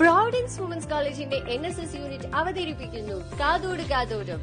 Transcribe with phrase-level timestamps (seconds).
[0.00, 3.16] Providence women's കോളേജിന്റെ N S S unit അവതരിപ്പിക്കുന്നു.
[3.40, 4.40] കാതോട് കാതോടും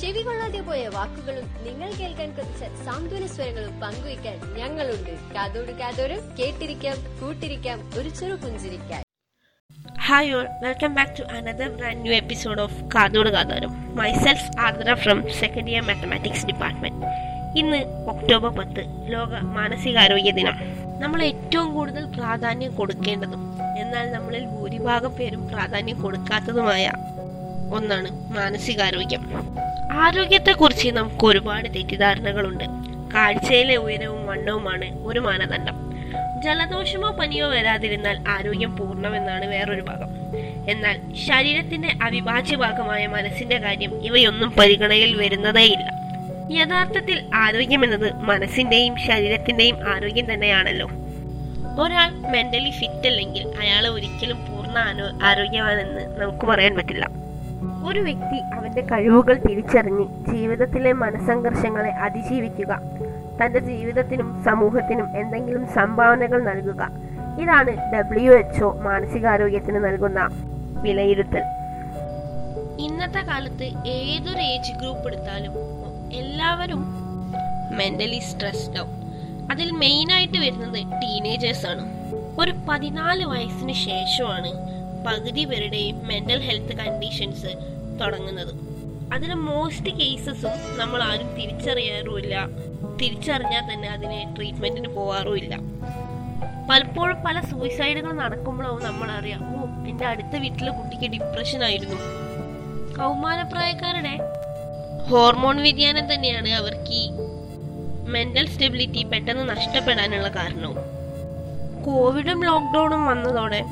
[0.00, 5.12] ചെവി കൊള്ളാതെ പോയ വാക്കുകളും നിങ്ങൾ കേൾക്കാൻ കൊതിച്ച സാന്ത്വന സ്വരങ്ങളും പങ്കുവയ്ക്കാൻ ഞങ്ങളുണ്ട്.
[5.34, 9.02] കാതോട് കാതോടും കേട്ടിരിക്കാം കൂട്ടിരിക്കാം ഒരു ചെറു പുഞ്ചിരിക്കാൻ.
[10.08, 13.72] Hi all welcome back to another brand new episode of കാതോട് കാതോരം.
[14.00, 17.06] Myself Ardra from second year mathematics department
[17.62, 17.80] ഇന്ന്
[18.12, 18.82] ഒക്ടോബർ പത്ത്
[19.14, 20.56] ലോക മാനസികാരോഗ്യ ദിനം.
[21.02, 23.42] നമ്മൾ ഏറ്റവും കൂടുതൽ പ്രാധാന്യം കൊടുക്കേണ്ടതും
[23.78, 26.92] എന്നാൽ നമ്മളിൽ ഭൂരിഭാഗം പേരും പ്രാധാന്യം കൊടുക്കാത്തതുമായ
[27.74, 29.30] ഒന്നാണ് മാനസികാരോഗ്യം.
[29.92, 32.64] ആരോഗ്യത്തെക്കുറിച്ച് നമുക്ക് ഒരുപാട് തെറ്റിദ്ധാരണകളുണ്ട്.
[33.14, 35.86] കാഴ്ചയിലെ ഉയരവും വണ്ണവുമാണ് ഒരു മാനദണ്ഡം.
[36.44, 40.08] ജലദോഷമോ പനിയോ വരാതിരുന്നാൽ ആരോഗ്യം പൂർണമെന്നാണ് വേറൊരു ഭാഗം.
[40.70, 45.90] എന്നാൽ ശരീരത്തിന്റെ അവിഭാജ്യ ഭാഗമായ മനസ്സിന്റെ കാര്യം ഇവയൊന്നും പരിഗണനയിൽ വരുന്നതേയില്ല.
[46.52, 50.90] യഥാർത്ഥത്തിൽ ആരോഗ്യം എന്നത് മനസ്സിന്റെയും ശരീരത്തിന്റെയും ആരോഗ്യം തന്നെയാണല്ലോ.
[51.78, 54.78] ഒരാൾ മെന്റലി ഫിറ്റ് അല്ലെങ്കിൽ അയാൾ ഒരിക്കലും പൂർണ
[55.22, 57.08] ആരോഗ്യവാനെന്ന് നമുക്ക് പറയാൻ പറ്റില്ല.
[57.88, 62.80] ഒരു വ്യക്തി അവന്റെ കഴിവുകൾ തിരിച്ചറിഞ്ഞ് ജീവിതത്തിലെ മനസ്സംഘർഷങ്ങളെ അതിജീവിക്കുക
[63.42, 66.90] തന്റെ ജീവിതത്തിനും സമൂഹത്തിനും എന്തെങ്കിലും സംഭാവനകൾ നൽകുക.
[67.42, 70.28] ഇതാണ് ഡബ്ല്യു എച്ച്ഒ മാനസികാരോഗ്യത്തിന് നൽകുന്ന
[70.82, 71.42] വിലയിരുത്തൽ.
[72.78, 75.52] ഇന്നത്തെ കാലത്ത് ഏതൊരു ഏജ് ഗ്രൂപ്പ് എടുത്താലും
[76.12, 76.86] എല്ലാവരും
[77.76, 79.05] മെന്റലി സ്ട്രെസ്ഡ് ആവും.
[79.50, 81.84] അതിൽ മെയിൻ ആയിട്ട് വരുന്നത് ടീനേജേഴ്സ് ആണ്.
[82.40, 84.50] ഒരു പതിനാല് വയസ്സിന് ശേഷമാണ്
[85.06, 87.50] പകുതി പേരുടെയും മെന്റൽ ഹെൽത്ത് കണ്ടീഷൻസ്
[88.00, 88.52] തുടങ്ങുന്നത്.
[89.14, 92.46] അതിന് മോസ്റ്റ് കേസസും നമ്മൾ ആരും തിരിച്ചറിയാറുമില്ല.
[93.02, 95.56] തിരിച്ചറിഞ്ഞാൽ തന്നെ അതിന് ട്രീറ്റ്മെന്റിന് പോവാറുമില്ല.
[96.70, 101.96] പലപ്പോഴും പല സൂയിസൈഡുകൾ നടക്കുമ്പോഴാവും നമ്മൾ അറിയാം ഓ എന്റെ അടുത്ത വീട്ടിലെ കുട്ടിക്ക് ഡിപ്രഷൻ ആയിരുന്നു.
[102.98, 104.14] കൗമാരപ്രായക്കാരുടെ
[105.10, 107.10] ഹോർമോൺ വ്യതിയാനം തന്നെയാണ് അവർക്ക് ഈ
[108.06, 110.78] മെന്റൽ സ്റ്റെബിലിറ്റി പെട്ടെന്ന് നഷ്ടപ്പെടാനുള്ള കാരണവും
[111.84, 113.64] കോവിഡും ലോക്ക്ഡൌണും വന്നതോടെ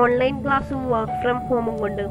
[0.00, 2.02] ഓൺലൈൻ ക്ലാസ്സും വർക്ക് ഫ്രം ഹോമും കൊണ്ട്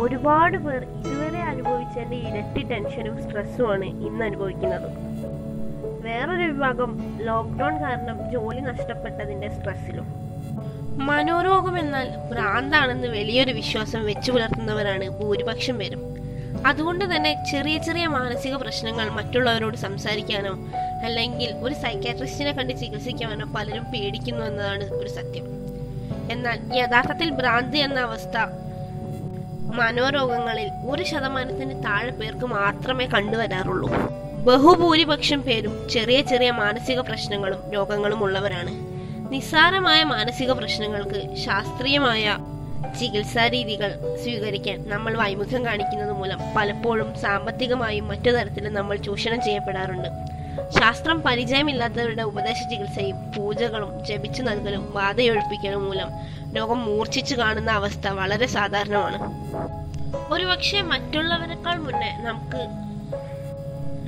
[0.00, 4.88] ഒരുപാട് പേർ ഇതുവരെ അനുഭവിച്ചതിന്റെ ഇരട്ടി ടെൻഷനും സ്ട്രെസ്സുമാണ് ഇന്ന് അനുഭവിക്കുന്നത്.
[6.00, 10.06] വേറൊരു വിഭാഗം ലോക്ക്ഡൗൺ കാരണം ജോലി നഷ്ടപ്പെട്ടതിന്റെ സ്ട്രെസ്സിലും
[11.06, 16.17] മനോരോഗം എന്നാൽ ഭ്രാന്താണെന്ന് വലിയൊരു വിശ്വാസം വെച്ചു പുലർത്തുന്നവരാണ് ഭൂരിപക്ഷം പേരും.
[16.66, 20.52] അതുകൊണ്ട് തന്നെ ചെറിയ ചെറിയ മാനസിക പ്രശ്നങ്ങൾ മറ്റുള്ളവരോട് സംസാരിക്കാനോ
[21.04, 25.46] അല്ലെങ്കിൽ ഒരു സൈക്കാട്രിസ്റ്റിനെ കണ്ട് ചികിത്സിക്കാനോ പലരും പേടിക്കുന്നു എന്നതാണ് ഒരു സത്യം.
[26.30, 28.36] എന്നാൽ യഥാർത്ഥത്തിൽ ഭ്രാന്തി എന്ന അവസ്ഥ
[29.74, 33.88] മനോരോഗങ്ങളിൽ ഒരു ശതമാനത്തിന് താഴെ പേർക്ക് മാത്രമേ കണ്ടുവരാറുള്ളൂ.
[34.44, 38.70] ബഹുഭൂരിപക്ഷം പേരും ചെറിയ ചെറിയ മാനസിക പ്രശ്നങ്ങളും രോഗങ്ങളും ഉള്ളവരാണ്.
[39.32, 42.36] നിസ്സാരമായ മാനസിക പ്രശ്നങ്ങൾക്ക് ശാസ്ത്രീയമായ
[43.00, 50.08] ചികിത്സാ രീതികൾ സ്വീകരിക്കാൻ നമ്മൾ വൈമുഖ്യം കാണിക്കുന്നത് മൂലം പലപ്പോഴും സാമ്പത്തികമായും മറ്റു തരത്തിലും നമ്മൾ ചൂഷണം ചെയ്യപ്പെടാറുണ്ട്.
[50.80, 56.08] ശാസ്ത്രം പരിചയമില്ലാത്തവരുടെ ഉപദേശ ചികിത്സയും പൂജകളും ജപിച്ചു നൽകലും ബാധയൊഴിപ്പിക്കലും മൂലം
[56.56, 59.18] രോഗം മൂർച്ഛിച്ചു കാണുന്ന അവസ്ഥ വളരെ സാധാരണമാണ്.
[60.32, 62.88] ഒരുപക്ഷെ മറ്റുള്ളവരെക്കാൾ മുന്നേ നമുക്ക്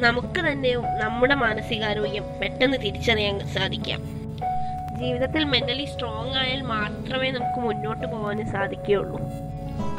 [0.04, 4.19] നമുക്ക് തന്നെയും നമ്മുടെ മാനസികാരോഗ്യം പെട്ടെന്ന് തിരിച്ചറിയാൻ സാധിക്കാം.
[5.00, 9.21] ജീവിതത്തിൽ മെന്റലി സ്ട്രോങ് ആയാൽ മാത്രമേ നമുക്ക് മുന്നോട്ട് പോകാൻ സാധിക്കുകയുള്ളൂ.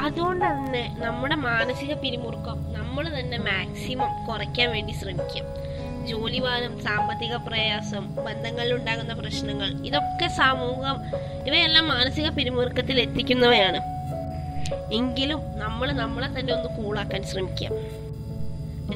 [0.02, 5.46] അതുകൊണ്ട് തന്നെ നമ്മുടെ മാനസിക പിരിമുറുക്കം നമ്മൾ തന്നെ മാക്സിമം കുറയ്ക്കാൻ വേണ്ടി ശ്രമിക്കാം.
[6.08, 10.98] ജോലിഭാരം സാമ്പത്തിക പ്രയാസം ബന്ധങ്ങളിൽ ഉണ്ടാകുന്ന പ്രശ്നങ്ങൾ ഇതൊക്കെ സമൂഹം
[11.48, 13.82] ഇവയെല്ലാം മാനസിക പിരിമുറുക്കത്തിൽ എത്തിക്കുന്നവയാണ്.
[14.94, 17.74] എങ്കിലും നമ്മൾ നമ്മളെ തന്നെ ഒന്ന് കൂളാക്കാൻ ശ്രമിക്കാം.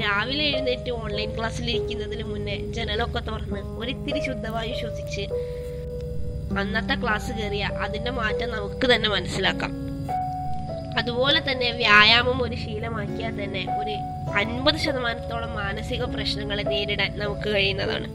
[0.02, 5.22] രാവിലെ എഴുന്നേറ്റ് ഓൺലൈൻ ക്ലാസ്സിൽ ഇരിക്കുന്നതിന് മുന്നേ ജനലൊക്കെ തുറന്ന് ഒരിത്തിരി ശുദ്ധവായു ശ്വസിച്ച്
[6.52, 9.86] അന്നത്തെ ക്ലാസ് കയറിയ അതിന്റെ മാറ്റം നമുക്ക് തന്നെ മനസ്സിലാക്കാം.
[11.00, 13.92] അതുപോലെ തന്നെ വ്യായാമം ഒരു ശീലമാക്കിയാൽ തന്നെ ഒരു
[14.40, 18.08] അൻപത് ശതമാനത്തോളം മാനസിക പ്രശ്നങ്ങളെ നേരിടാൻ നമുക്ക് കഴിയുന്നതാണ്.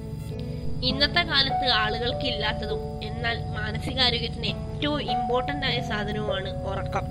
[0.82, 7.06] ഇന്നത്തെ കാലത്ത് ആളുകൾക്ക് ഇല്ലാത്തതും എന്നാൽ മാനസികാരോഗ്യത്തിന് ഏറ്റവും ഇമ്പോർട്ടന്റ് ആയ സാധനവുമാണ് ഉറക്കം.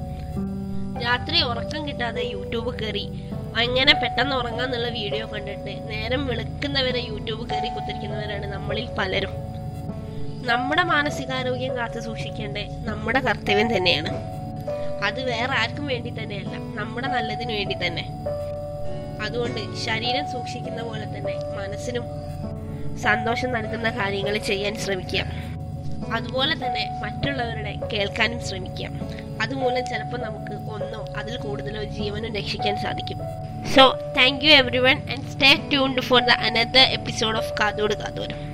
[1.03, 3.05] രാത്രി ഉറക്കം കിട്ടാതെ യൂട്യൂബ് കയറി
[3.55, 9.48] അങ്ങനെ പെട്ടെന്ന് ഉറങ്ങാന്നുള്ള വീഡിയോ കണ്ടിട്ട് നേരം വെളുക്കുന്നവരെ യൂട്യൂബ് കയറി കുത്തിരിക്കുന്നവരാണ് നമ്മളിൽ പലരും.
[10.41, 14.09] നമ്മുടെ മാനസികാരോഗ്യം കാത്തു സൂക്ഷിക്കേണ്ടത് നമ്മുടെ കർത്തവ്യം തന്നെയാണ്.
[15.03, 18.07] അത് വേറെ ആർക്കും വേണ്ടി തന്നെയല്ല നമ്മുടെ നല്ലതിനു വേണ്ടി തന്നെ.
[19.21, 22.03] അതുകൊണ്ട് ശരീരം സൂക്ഷിക്കുന്ന പോലെ തന്നെ മനസ്സിനും
[22.97, 25.25] സന്തോഷം നൽകുന്ന കാര്യങ്ങൾ ചെയ്യാൻ ശ്രമിക്കുക
[26.13, 28.99] അതുപോലെ തന്നെ മറ്റുള്ളവരുടെ കേൾക്കാനും ശ്രമിക്കാം.
[29.41, 33.19] അതുമൂലം ചിലപ്പോൾ നമുക്ക് ഒന്നോ അതിൽ കൂടുതലോ ജീവനും രക്ഷിക്കാൻ സാധിക്കും.
[33.75, 38.48] So thank you everyone and stay tuned for the another episode of കാതോട് കാതോരം.